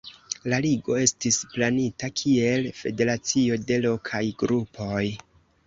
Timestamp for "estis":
1.01-1.37